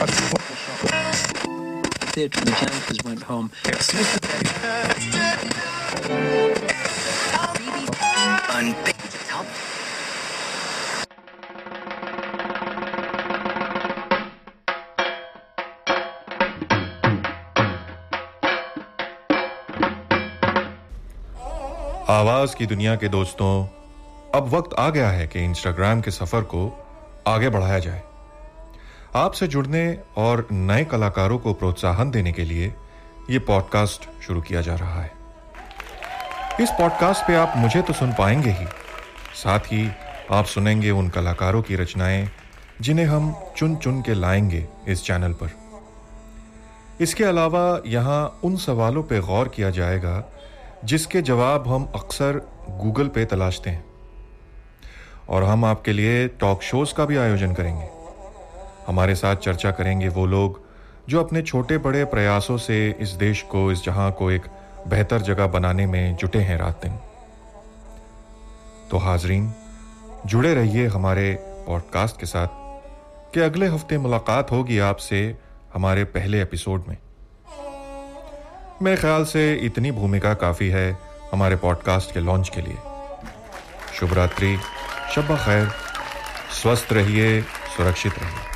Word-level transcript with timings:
The 0.00 0.08
went 3.04 3.22
home. 3.22 3.50
आवाज़ 22.08 22.56
की 22.56 22.66
दुनिया 22.66 22.94
के 22.96 23.08
दोस्तों, 23.08 23.64
अब 24.34 24.48
वक्त 24.54 24.74
आ 24.78 24.88
गया 24.90 25.10
है 25.10 25.26
कि 25.26 25.44
इंस्टाग्राम 25.44 26.00
के 26.00 26.10
सफ़र 26.10 26.42
को 26.52 26.68
आगे 27.26 27.48
बढ़ाया 27.50 27.78
जाए 27.78 28.09
आपसे 29.16 29.46
जुड़ने 29.46 29.98
और 30.16 30.48
नए 30.52 30.84
कलाकारों 30.84 31.38
को 31.38 31.54
प्रोत्साहन 31.54 32.10
देने 32.10 32.32
के 32.32 32.44
लिए 32.44 32.74
ये 33.30 33.38
पॉडकास्ट 33.38 34.22
शुरू 34.22 34.40
किया 34.40 34.60
जा 34.60 34.74
रहा 34.74 35.02
है। 35.02 35.12
इस 36.60 36.70
पॉडकास्ट 36.70 37.26
पे 37.26 37.34
आप 37.34 37.52
मुझे 37.56 37.82
तो 37.82 37.92
सुन 37.92 38.12
पाएँगे 38.12 38.50
ही। 38.50 38.66
साथ 39.34 39.58
ही 39.58 39.90
आप 40.30 40.44
सुनेंगे 40.44 40.90
उन 40.90 41.08
कलाकारों 41.08 41.62
की 41.62 41.76
रचनाएँ 41.76 42.30
जिन्हें 42.80 43.06
हम 43.06 43.34
चुन 43.56 43.76
चुन 43.76 44.02
के 44.02 44.14
लाएँगे 44.14 44.68
इस 44.88 45.04
चैनल 45.04 45.32
पर। 45.32 45.50
इसके 47.00 47.24
अलावा 47.24 47.82
यहाँ 47.86 48.40
उन 48.44 48.56
सवालों 48.56 49.02
पे 49.02 49.20
गौर 49.20 49.48
किया 49.48 49.70
जाएगा 49.70 50.24
जिसके 50.84 51.22
जवाब 51.22 51.68
हम 51.68 51.92
अक्सर 51.94 52.48
गूगल 52.70 53.08
पे 53.08 53.24
तलाशते 53.24 53.70
हैं। 53.70 53.84
और 55.28 55.44
हम 55.44 55.64
आपके 55.64 55.92
लिए 55.92 56.28
टॉक 56.28 56.62
शोज़ 56.62 56.94
का 56.94 57.04
भी 57.04 57.16
आयोजन 57.16 57.54
करेंगे। 57.54 57.99
हमारे 58.90 59.14
साथ 59.14 59.36
चर्चा 59.36 59.70
करेंगे 59.70 60.08
वो 60.08 60.26
लोग 60.26 60.60
जो 61.08 61.24
अपने 61.24 61.42
छोटे 61.42 61.78
बड़े 61.78 62.04
प्रयासों 62.04 62.56
से 62.56 62.96
इस 63.00 63.08
देश 63.08 63.42
को, 63.42 63.72
इस 63.72 63.84
जहाँ 63.84 64.12
को 64.12 64.30
एक 64.30 64.42
बेहतर 64.88 65.20
जगह 65.20 65.46
बनाने 65.46 65.86
में 65.86 66.16
जुटे 66.16 66.38
हैं 66.38 66.56
रात 66.58 66.80
दिन। 66.82 66.92
तो 68.90 68.98
हाजरीन, 68.98 69.52
जुड़े 70.26 70.54
रहिए 70.54 70.86
हमारे 70.86 71.38
पॉडकास्ट 71.40 72.20
के 72.20 72.26
साथ 72.26 72.46
कि 73.34 73.40
अगले 73.40 73.66
हफ़्ते 73.66 73.98
मुलाकात 73.98 74.50
होगी 74.50 74.78
आपसे 74.78 75.36
हमारे 75.74 76.04
पहले 76.04 76.42
एपिसोड 76.42 76.84
में। 76.88 76.96
मेरे 78.82 78.96
ख्याल 78.96 79.24
से 79.24 79.54
इतनी 79.54 79.90
भूमिका 79.90 80.34
काफ़ी 80.34 80.68
है 80.68 80.98
हमारे 81.32 81.56
पॉडकास्ट 81.56 82.14
के 82.14 82.20
लॉन्च 82.20 82.48
के 82.48 82.60
लिए। 82.60 82.76
शुभ 83.94 84.12
रात्रि, 84.12 84.58
शब 85.14 85.36
खैर। 85.36 85.68
स्वस्थ 86.62 86.92
रहिए, 86.92 87.42
सुरक्षित 87.76 88.18
रहिए। 88.18 88.49